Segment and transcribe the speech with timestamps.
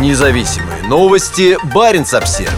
[0.00, 1.56] Независимые новости.
[1.72, 2.52] Барин обсерва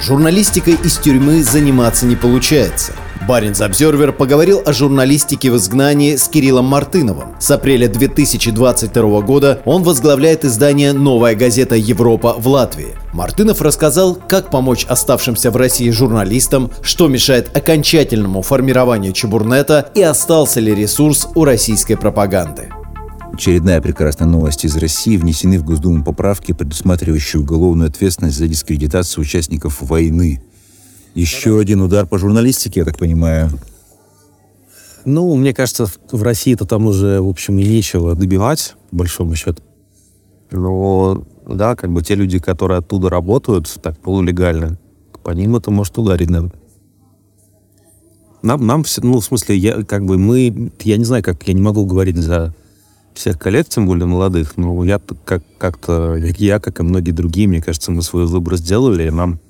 [0.00, 2.92] Журналистикой из тюрьмы заниматься не получается.
[3.26, 7.34] Баринс Обзервер поговорил о журналистике в изгнании с Кириллом Мартыновым.
[7.40, 12.94] С апреля 2022 года он возглавляет издание «Новая газета Европа» в Латвии.
[13.12, 20.60] Мартынов рассказал, как помочь оставшимся в России журналистам, что мешает окончательному формированию Чебурнета и остался
[20.60, 22.68] ли ресурс у российской пропаганды.
[23.34, 25.16] Очередная прекрасная новость из России.
[25.16, 30.40] Внесены в Госдуму поправки, предусматривающие уголовную ответственность за дискредитацию участников войны.
[31.16, 33.50] Еще один удар по журналистике, я так понимаю.
[35.04, 39.64] Ну, мне кажется, в России-то там уже, в общем, и нечего добивать, по большому счету.
[40.52, 44.78] Но, да, как бы те люди, которые оттуда работают, так, полулегально,
[45.24, 46.52] по ним это может ударить, наверное.
[48.42, 51.62] Нам, нам, ну, в смысле, я, как бы мы, я не знаю, как, я не
[51.62, 52.54] могу говорить за
[53.14, 57.62] всех коллег, тем более молодых, но я как, как-то, я, как и многие другие, мне
[57.62, 59.40] кажется, мы свой выбор сделали, и нам,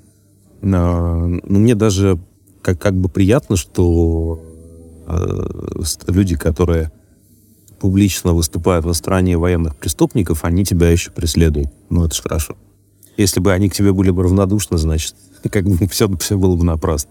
[0.61, 2.19] ну, мне даже
[2.63, 4.43] как, как бы приятно, что
[5.07, 5.47] э,
[6.09, 6.93] люди, которые
[7.79, 11.69] публично выступают в стране военных преступников, они тебя еще преследуют.
[11.91, 12.57] Ну, это же хорошо.
[13.17, 15.15] Если бы они к тебе были бы равнодушны, значит,
[15.51, 17.11] как бы все, все было бы напрасно.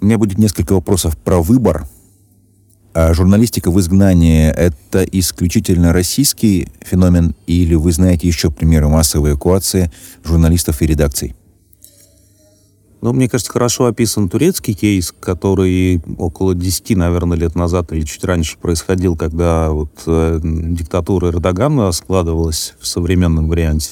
[0.00, 1.88] У меня будет несколько вопросов про выбор
[3.14, 9.90] журналистика в изгнании— это исключительно российский феномен или вы знаете еще примеры массовой эвакуации
[10.24, 11.34] журналистов и редакций?
[13.00, 18.24] Ну, мне кажется, хорошо описан турецкий кейс, который около 10, наверное, лет назад или чуть
[18.24, 23.90] раньше происходил, когда вот э, диктатура Эрдогана складывалась в современном варианте.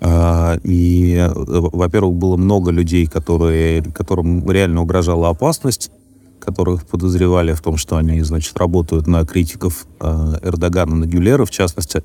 [0.00, 5.90] А, и, э, во-первых, было много людей, которые, которым реально угрожала опасность,
[6.38, 11.50] которых подозревали в том, что они, значит, работают на критиков э, Эрдогана, на Гюлера, в
[11.50, 12.02] частности.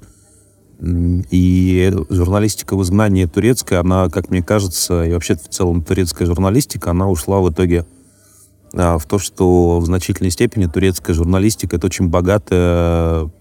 [0.82, 6.92] И журналистика в изгнании турецкая, она, как мне кажется, и вообще в целом турецкая журналистика,
[6.92, 7.86] она ушла в итоге
[8.74, 13.32] э, в то, что в значительной степени турецкая журналистика— это очень богатая,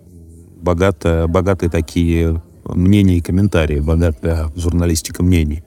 [0.61, 5.65] богатая, богатые такие мнения и комментарии, богатая журналистика мнений.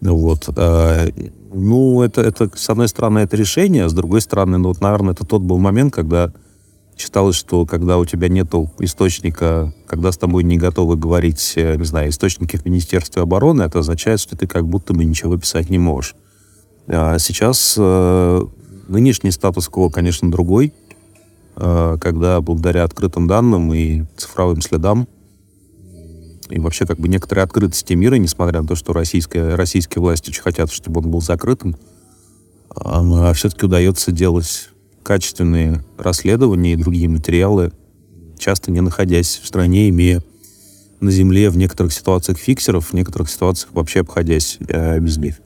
[0.00, 0.48] Вот.
[0.56, 1.08] Э,
[1.52, 5.26] ну, это, это, с одной стороны, это решение, с другой стороны, ну, вот, наверное, это
[5.26, 6.32] тот был момент, когда
[6.96, 11.84] считалось, что когда у тебя нет источника, когда с тобой не готовы говорить, э, не
[11.84, 15.78] знаю, источники в Министерстве обороны, это означает, что ты как будто бы ничего писать не
[15.78, 16.14] можешь.
[16.88, 18.42] А сейчас э,
[18.88, 20.72] нынешний статус-кво, конечно, другой,
[21.56, 25.08] э, когда благодаря открытым данным и цифровым следам
[26.50, 30.42] и вообще как бы некоторые открытости мира, несмотря на то, что российская, российские власти очень
[30.42, 31.76] хотят, чтобы он был закрытым,
[32.74, 34.70] а все-таки удается делать
[35.02, 37.72] качественные расследования и другие материалы,
[38.38, 40.22] часто не находясь в стране, имея
[41.00, 45.36] на земле в некоторых ситуациях фиксеров, в некоторых ситуациях вообще обходясь э, без них.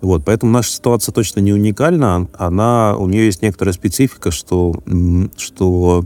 [0.00, 2.28] Вот, поэтому наша ситуация точно не уникальна.
[2.34, 4.82] Она, у нее есть некоторая специфика, что,
[5.36, 6.04] что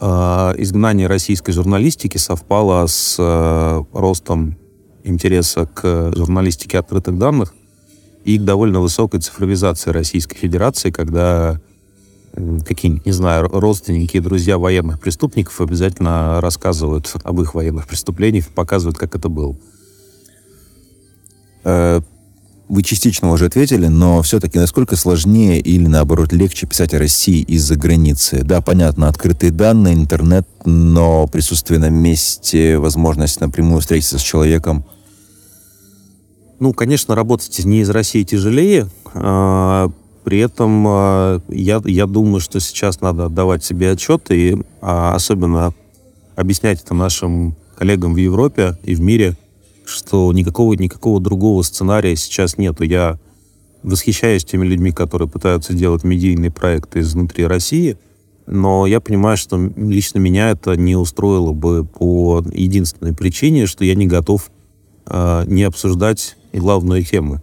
[0.00, 4.56] изгнание российской журналистики совпало с э, ростом
[5.04, 7.54] интереса к журналистике открытых данных
[8.24, 11.60] и к довольно высокой цифровизации Российской Федерации, когда
[12.66, 18.98] какие-нибудь, не знаю, родственники и друзья военных преступников обязательно рассказывают об их военных преступлениях, показывают,
[18.98, 19.56] как это было.
[22.68, 27.76] Вы частично уже ответили, но все-таки насколько сложнее или, наоборот, легче писать о России из-за
[27.76, 28.42] границы?
[28.42, 34.84] Да, понятно, открытые данные, интернет, но присутствие на месте, возможность напрямую встретиться с человеком.
[36.58, 38.88] Ну, конечно, работать не из России тяжелее.
[39.12, 39.90] А,
[40.24, 45.74] при этом а, я, я думаю, что сейчас надо отдавать себе отчет и а, особенно
[46.34, 49.36] объяснять это нашим коллегам в Европе и в мире–
[49.84, 52.84] что никакого, никакого другого сценария сейчас нету.
[52.84, 53.18] Я
[53.82, 57.98] восхищаюсь теми людьми, которые пытаются делать медийные проекты изнутри России,
[58.46, 63.94] но я понимаю, что лично меня это не устроило бы по единственной причине, что я
[63.94, 64.50] не готов
[65.06, 67.42] э, не обсуждать и главную тему.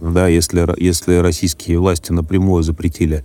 [0.00, 3.24] Да, если, если российские власти напрямую запретили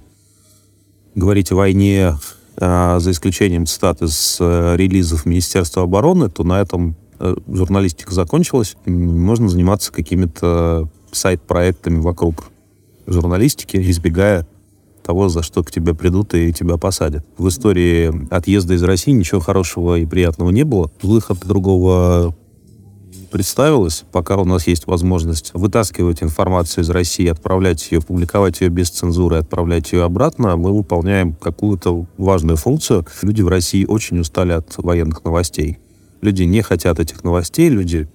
[1.15, 2.17] говорить о войне,
[2.57, 6.95] э, за исключением цитат из э, релизов Министерства обороны, то на этом
[7.47, 12.45] журналистика закончилась, можно заниматься какими-то сайт-проектами вокруг
[13.05, 14.47] журналистики, избегая
[15.03, 17.25] того, за что к тебе придут и тебя посадят.
[17.37, 20.91] В истории отъезда из России ничего хорошего и приятного не было.
[21.01, 22.33] Выход другого
[23.31, 28.91] представилось, пока у нас есть возможность вытаскивать информацию из России, отправлять ее, публиковать ее без
[28.91, 33.05] цензуры, отправлять ее обратно, мы выполняем какую-то важную функцию.
[33.23, 35.79] Люди в России очень устали от военных новостей.
[36.23, 38.07] Люди не хотят этих новостей, люди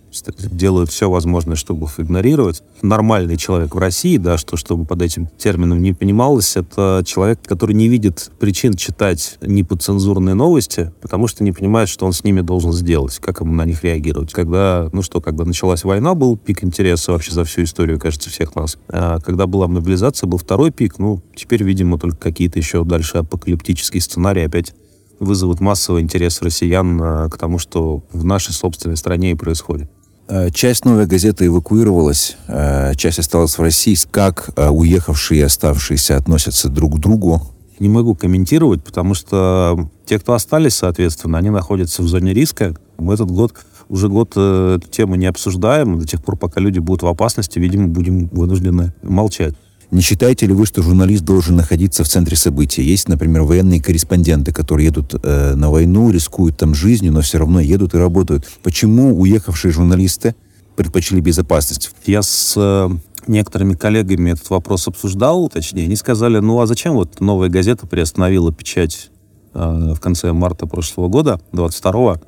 [0.51, 2.63] делают все возможное, чтобы их игнорировать.
[2.81, 7.75] Нормальный человек в России, да, что чтобы под этим термином не понималось, это человек, который
[7.75, 12.73] не видит причин читать неподцензурные новости, потому что не понимает, что он с ними должен
[12.73, 14.33] сделать, как ему на них реагировать.
[14.33, 18.55] Когда, ну что, когда началась война, был пик интереса вообще за всю историю, кажется, всех
[18.55, 18.79] нас.
[18.89, 24.01] А когда была мобилизация, был второй пик, ну, теперь, видимо, только какие-то еще дальше апокалиптические
[24.01, 24.73] сценарии опять
[25.21, 29.91] вызовут массовый интерес россиян э, к тому, что в нашей собственной стране и происходит.
[30.29, 33.97] Э, часть новой газеты эвакуировалась, э, часть осталась в России.
[34.11, 37.43] Как уехавшие и оставшиеся относятся друг к другу?
[37.79, 42.75] Не могу комментировать, потому что те, кто остались, соответственно, они находятся в зоне риска.
[42.99, 43.55] Мы этот год,
[43.89, 45.99] уже год эту тему не обсуждаем.
[45.99, 49.55] До тех пор, пока люди будут в опасности, видимо, будем вынуждены молчать.
[49.91, 52.83] Не считаете ли вы, что журналист должен находиться в центре событий?
[52.83, 57.61] Есть, например, военные корреспонденты, которые едут э, на войну, рискуют там жизнью, но все равно
[57.61, 58.47] едут и работают.
[58.63, 60.35] Почему уехавшие журналисты
[60.77, 61.91] предпочли безопасность?
[62.05, 62.91] Я с э,
[63.27, 68.53] некоторыми коллегами этот вопрос обсуждал, точнее, они сказали, ну а зачем вот новая газета приостановила
[68.53, 69.11] печать
[69.55, 72.21] э, в конце марта прошлого года, 22-го?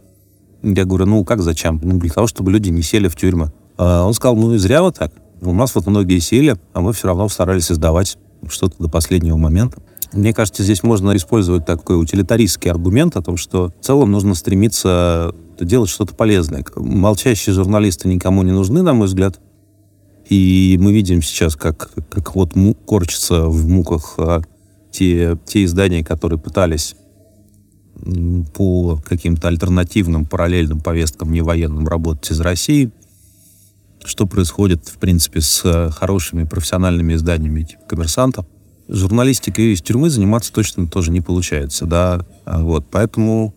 [0.62, 1.78] Я говорю, ну как зачем?
[1.82, 3.52] Ну, для того, чтобы люди не сели в тюрьмы.
[3.76, 5.12] А он сказал, ну и зря вот так.
[5.42, 9.78] У нас вот многие сели, а мы все равно старались издавать что-то до последнего момента.
[10.12, 15.34] Мне кажется, здесь можно использовать такой утилитаристский аргумент о том, что в целом нужно стремиться
[15.58, 16.64] делать что-то полезное.
[16.76, 19.40] Молчащие журналисты никому не нужны, на мой взгляд.
[20.28, 24.42] И мы видим сейчас, как, как вот му, корчатся в муках а,
[24.90, 26.94] те, те издания, которые пытались
[28.54, 32.90] по каким-то альтернативным, параллельным повесткам не военным работать из России
[34.04, 38.46] что происходит, в принципе, с э, хорошими профессиональными изданиями типа «Коммерсанта».
[38.88, 43.54] Журналистикой из тюрьмы заниматься точно тоже не получается, да, а вот, поэтому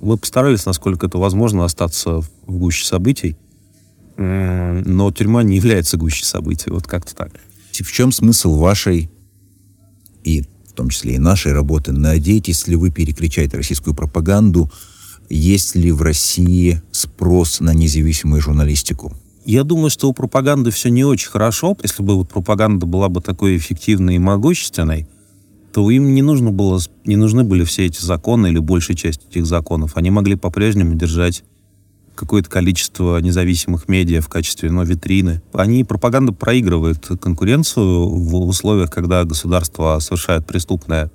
[0.00, 3.36] мы постарались, насколько это возможно, остаться в гуще событий,
[4.16, 7.32] но тюрьма не является гуще событий, вот как-то так.
[7.72, 9.10] В чем смысл вашей
[10.24, 11.92] и в том числе и нашей работы?
[11.92, 14.70] Надеетесь ли вы перекричать российскую пропаганду?
[15.30, 19.16] Есть ли в России спрос на независимую журналистику?
[19.44, 21.76] Я думаю, что у пропаганды все не очень хорошо.
[21.82, 25.06] Если бы вот пропаганда была бы такой эффективной и могущественной,
[25.72, 29.44] то им не нужно было, не нужны были все эти законы или большая часть этих
[29.44, 29.96] законов.
[29.96, 31.44] Они могли по-прежнему держать
[32.14, 35.42] какое-то количество независимых медиа в качестве ну, витрины.
[35.52, 41.10] Они, пропаганда проигрывает конкуренцию в условиях, когда государство совершает преступное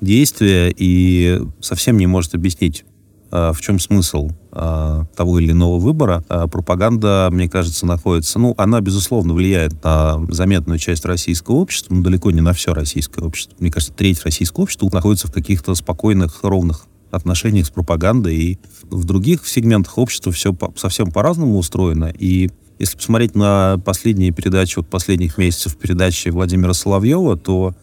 [0.00, 2.84] действие и совсем не может объяснить,
[3.30, 8.80] в чем смысл а, того или иного выбора, а, пропаганда, мне кажется, находится, ну, она,
[8.80, 13.54] безусловно, влияет на заметную часть российского общества, но далеко не на все российское общество.
[13.60, 19.04] Мне кажется, треть российского общества находится в каких-то спокойных, ровных отношениях с пропагандой, и в
[19.04, 24.88] других сегментах общества все по совсем по-разному устроено, и если посмотреть на последние передачи, вот
[24.88, 27.74] последних месяцев передачи Владимира Соловьева, то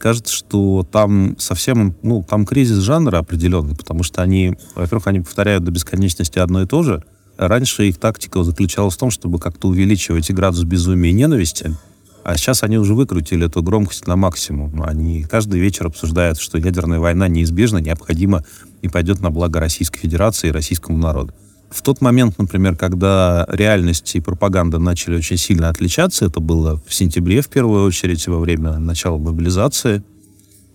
[0.00, 5.62] кажется, что там совсем, ну, там кризис жанра определенный, потому что они, во-первых, они повторяют
[5.62, 7.04] до бесконечности одно и то же.
[7.36, 11.76] Раньше их тактика заключалась в том, чтобы как-то увеличивать градус безумия и ненависти,
[12.24, 14.82] а сейчас они уже выкрутили эту громкость на максимум.
[14.82, 18.44] Они каждый вечер обсуждают, что ядерная война неизбежна, необходима
[18.82, 21.32] и пойдет на благо Российской Федерации и российскому народу.
[21.70, 26.92] В тот момент, например, когда реальность и пропаганда начали очень сильно отличаться, это было в
[26.92, 30.02] сентябре в первую очередь, во время начала мобилизации,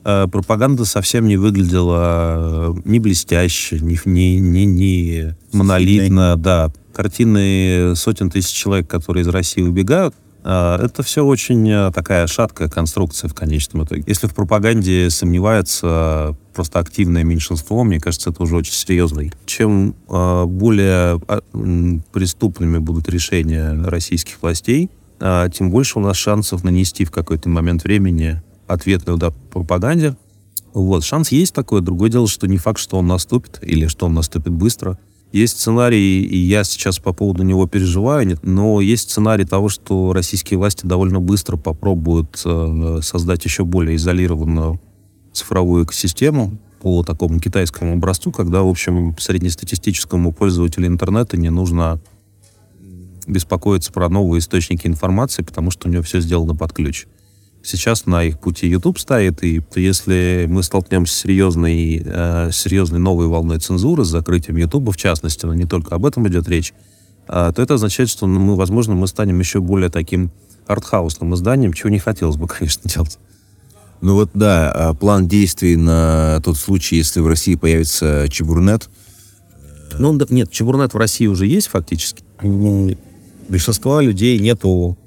[0.06, 6.38] э, пропаганда совсем не выглядела э, ни блестяще, ни, ни, ни, ни монолитно.
[6.38, 12.70] Да, картины сотен тысяч человек, которые из России убегают, это все очень э, такая шаткая
[12.70, 14.04] конструкция в конечном итоге.
[14.06, 19.24] Если в пропаганде сомневается просто активное меньшинство, мне кажется, это уже очень серьезно.
[19.48, 21.42] Чем а, более а,
[22.14, 28.42] преступными будут решения российских властей, тем больше у нас шансов нанести в какой-то момент времени
[28.68, 30.16] ответный удар пропаганде.
[30.74, 31.82] Вот, шанс есть такой.
[31.82, 35.00] Другое дело, что не факт, что он наступит или что он наступит быстро.
[35.32, 40.58] Есть сценарий, и я сейчас по поводу него переживаю, но есть сценарий того, что российские
[40.58, 44.80] власти довольно быстро попробуют э, создать еще более изолированную
[45.34, 52.00] цифровую экосистему по такому китайскому образцу, когда, в общем, среднестатистическому пользователю интернета не нужно
[53.28, 57.08] беспокоиться про новые источники информации, потому что у него все сделано под ключ.
[57.66, 63.26] Сейчас на их пути YouTube стоит, и если мы столкнемся с серьезной, э, серьезной новой
[63.26, 66.76] волной цензуры, с закрытием YouTube в частности, но не только об этом идет речь,
[67.28, 70.30] а, то это означает, что ну, мы, возможно, мы станем еще более таким
[70.68, 73.18] артхаусным изданием, чего не хотелось бы, конечно, делать.
[74.00, 78.90] Ну вот да, а план действий на тот случай, если в России появится Чебурнет.
[79.98, 82.24] Ну нет, Чебурнет в России уже есть фактически.
[83.50, 84.98] Большинства людей нету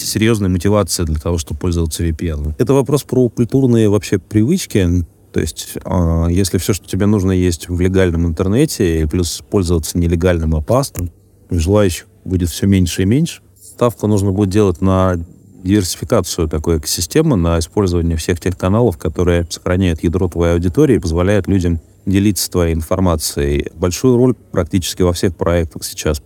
[0.00, 2.54] серьезной мотивации для того, чтобы пользоваться VPN.
[2.58, 5.04] Это вопрос про культурные вообще привычки.
[5.32, 9.98] То есть, э, если все, что тебе нужно, есть в легальном интернете, и плюс пользоваться
[9.98, 11.10] нелегальным опасным,
[11.50, 13.42] желающих будет все меньше и меньше.
[13.60, 15.16] Ставку нужно будет делать на
[15.62, 21.46] диверсификацию такой экосистемы, на использование всех тех каналов, которые сохраняют ядро твоей аудитории и позволяют
[21.46, 23.68] людям делиться твоей информацией.
[23.74, 26.20] Большую роль практически во всех проектах сейчас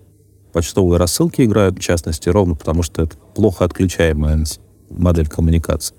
[0.57, 4.43] почтовые рассылки играют, в частности, ровно потому, что это плохо отключаемая
[4.89, 5.95] модель коммуникации.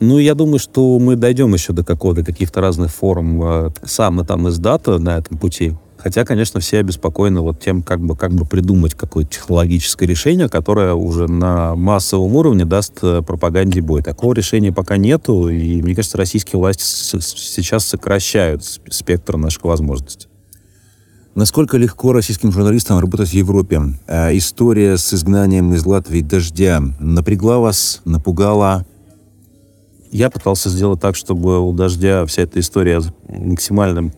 [0.00, 4.24] Ну, я думаю, что мы дойдем еще до какого-то каких-то разных форм э, сам и
[4.24, 5.74] там из дата на этом пути.
[5.96, 10.94] Хотя, конечно, все обеспокоены вот тем, как бы, как бы придумать какое-то технологическое решение, которое
[10.94, 14.02] уже на массовом уровне даст э, пропаганде бой.
[14.02, 20.29] Такого решения пока нету, и, мне кажется, российские власти сейчас сокращают спектр наших возможностей.
[21.36, 23.80] Насколько легко российским журналистам работать в Европе?
[24.08, 28.84] Э, история с изгнанием из Латвии «Дождя» напрягла вас, напугала?
[30.10, 34.12] Я пытался сделать так, чтобы у «Дождя» вся эта история максимально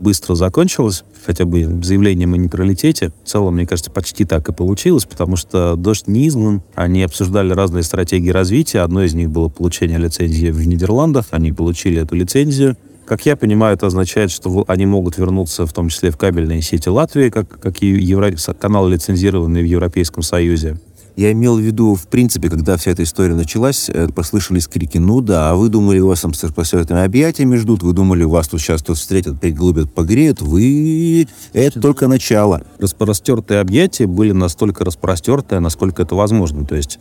[0.00, 3.12] быстро закончилась, хотя бы заявлением о нейтралитете.
[3.24, 6.62] В целом, мне кажется, почти так и получилось, потому что «Дождь» не изгнан.
[6.76, 8.80] Они обсуждали разные стратегии развития.
[8.80, 11.26] Одной из них было получение лицензии в Нидерландах.
[11.32, 12.76] Они получили эту лицензию.
[13.12, 16.88] Как я понимаю, это означает, что они могут вернуться в том числе в кабельные сети
[16.88, 18.32] Латвии, как, как и евро...
[18.58, 20.80] каналы, лицензированные в Европейском Союзе.
[21.14, 25.20] Я имел в виду, в принципе, когда вся эта история началась, э, послышались крики, ну
[25.20, 28.82] да, а вы думали, вас там с распростертыми объятиями ждут, вы думали, вас тут сейчас
[28.82, 31.28] тут встретят, приглубят, погреют, вы...
[31.52, 32.62] Это только начало.
[32.78, 36.64] Распростертые объятия были настолько распростертые, насколько это возможно.
[36.64, 36.98] То есть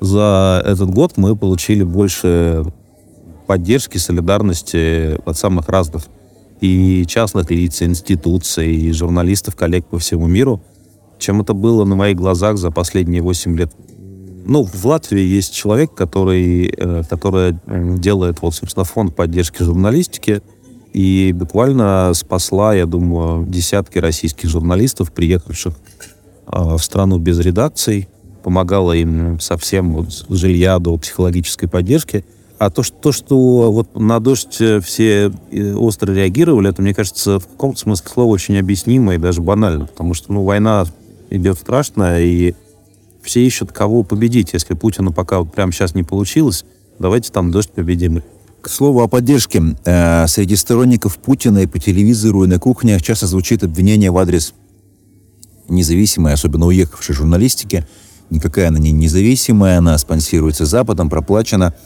[0.00, 2.64] за этот год мы получили больше
[3.52, 6.04] поддержки, солидарности от самых разных
[6.62, 10.62] и частных лиц, институций, и журналистов, коллег по всему миру,
[11.18, 13.70] чем это было на моих глазах за последние 8 лет.
[14.46, 20.40] Ну, в Латвии есть человек, который, э, который э, делает, вот, собственно, фонд поддержки журналистики,
[20.94, 28.08] и буквально спасла, я думаю, десятки российских журналистов, приехавших э, в страну без редакций,
[28.42, 32.24] помогала им совсем вот, с жилья до психологической поддержки–
[32.64, 36.94] а то, что, то, что вот на дождь э, все э, остро реагировали, это, мне
[36.94, 40.86] кажется, в каком-то смысле слова очень объяснимо и даже банально, потому что, ну, война
[41.30, 42.54] идет страшная, и
[43.20, 44.52] все ищут, кого победить.
[44.52, 46.64] Если Путина пока вот прямо сейчас не получилось,
[47.00, 48.22] давайте там дождь победим.
[48.60, 49.60] К слову о поддержке.
[49.84, 54.54] Э, среди сторонников Путина и по телевизору, и на кухнях часто звучит обвинение в адрес
[55.68, 57.88] независимой, особенно уехавшей журналистики.
[58.30, 61.74] Никакая она не независимая, она спонсируется Западом, проплачена–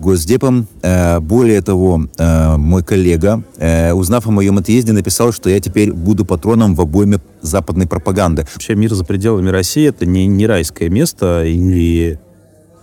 [0.00, 0.66] Госдепом.
[0.82, 5.92] Э, более того, э, мой коллега, э, узнав о моем отъезде, написал, что я теперь
[5.92, 8.46] буду патроном в обойме западной пропаганды.
[8.52, 12.16] Вообще мир за пределами России— это не, не райское место, и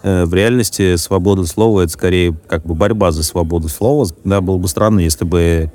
[0.03, 4.07] в реальности свобода слова— это скорее как бы борьба за свободу слова.
[4.23, 5.71] Да, было бы странно, если бы,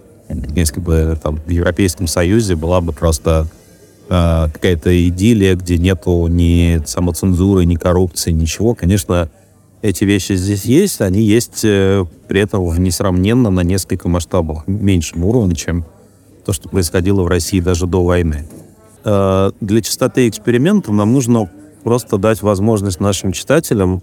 [0.54, 3.48] если бы там, в Европейском Союзе была бы просто
[4.08, 8.74] э, какая-то идиллия, где нету ни самоцензуры, ни коррупции, ничего.
[8.74, 9.28] Конечно,
[9.82, 15.56] эти вещи здесь есть, они есть э, при этом несравненно на несколько масштабов меньшем уровне,
[15.56, 15.84] чем
[16.46, 18.48] то, что происходило в России даже до войны.
[19.04, 21.50] Э, для частоты экспериментов нам нужно
[21.82, 24.02] просто дать возможность нашим читателям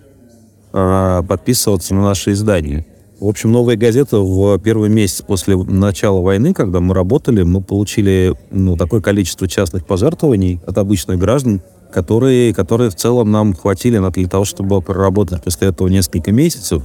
[0.74, 2.86] э, подписываться на наши издания.
[3.20, 8.34] В общем, новая газета в первый месяц после начала войны, когда мы работали, мы получили
[8.50, 11.62] ну, такое количество частных пожертвований от обычных граждан,
[11.92, 16.84] которые, которые в целом нам хватили для того, чтобы проработать после этого несколько месяцев.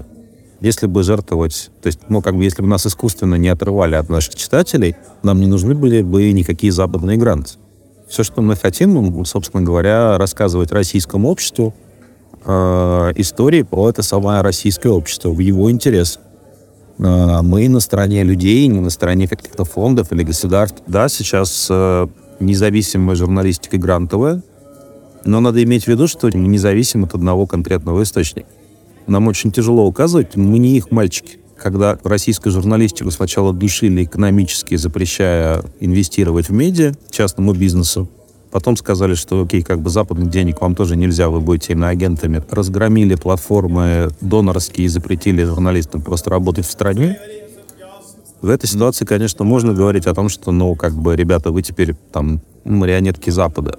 [0.61, 4.09] Если бы жертвовать, то есть, ну, как бы, если бы нас искусственно не отрывали от
[4.09, 7.53] наших читателей, нам не нужны были бы никакие западные гранты.
[8.09, 11.75] Все, что мы хотим, ну, собственно говоря, рассказывать российскому обществу
[12.45, 16.19] э, истории про это самое российское общество в его интерес.
[16.99, 20.83] Э, мы на стороне людей, не на стороне каких-то фондов или государств.
[20.87, 22.07] Да, сейчас э,
[22.41, 24.43] независимая журналистика грантовая,
[25.25, 28.49] но надо иметь в виду, что мы независим от одного конкретного источника.
[29.07, 31.39] Нам очень тяжело указывать, мы не их мальчики.
[31.57, 38.09] Когда российскую журналистику сначала душили экономически, запрещая инвестировать в медиа, частному бизнесу,
[38.55, 42.41] Потом сказали, что окей, как бы западных денег вам тоже нельзя, вы будете иноагентами.
[42.49, 47.19] Разгромили платформы донорские и запретили журналистам просто работать в стране.
[48.41, 51.97] В этой ситуации, конечно, можно говорить о том, что, ну, как бы, ребята, вы теперь
[52.13, 53.77] там марионетки Запада.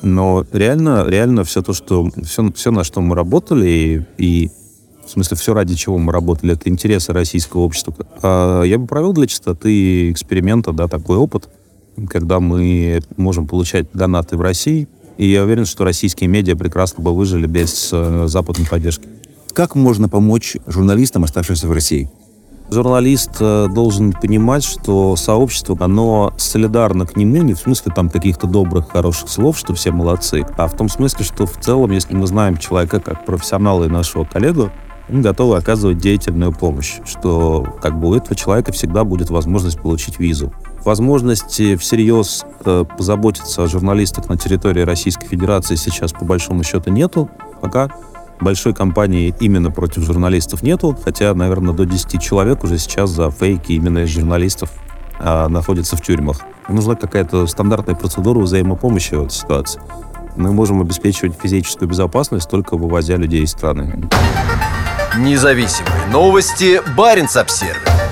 [0.00, 4.50] Но реально, реально все то, что все, все на что мы работали и, и
[5.06, 7.94] в смысле, все ради чего мы работали, это интересы российского общества.
[8.22, 11.50] А я бы провел для чистоты эксперимента, да, такой опыт,
[12.08, 17.14] когда мы можем получать донаты в России, и я уверен, что российские медиа прекрасно бы
[17.14, 19.06] выжили без э, западной поддержки.
[19.52, 22.10] Как можно помочь журналистам, оставшимся в России?
[22.70, 28.48] Журналист э, должен понимать, что сообщество, оно солидарно к нему, не в смысле там каких-то
[28.48, 32.26] добрых, хороших слов, что все молодцы, а в том смысле, что в целом, если мы
[32.26, 34.70] знаем человека как профессионала и нашего коллегу,
[35.08, 40.18] мы готовы оказывать деятельную помощь, что как бы у этого человека всегда будет возможность получить
[40.18, 40.52] визу.
[40.84, 47.30] Возможности всерьез э, позаботиться о журналистах на территории Российской Федерации сейчас по большому счету нету,
[47.62, 47.88] пока
[48.40, 53.72] большой кампании именно против журналистов нету, хотя, наверное, до 10 человек уже сейчас за фейки
[53.72, 54.70] именно из журналистов
[55.18, 56.40] а, находятся в тюрьмах.
[56.68, 59.80] Нужна какая-то стандартная процедура взаимопомощи в этой ситуации.
[60.36, 64.08] Мы можем обеспечивать физическую безопасность только вывозя людей из страны.
[65.16, 66.82] Независимые новости.
[66.96, 68.03] Барин обсервис